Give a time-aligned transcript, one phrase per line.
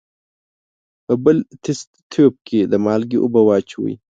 [1.05, 3.95] په بل تست تیوب کې د مالګې اوبه واچوئ.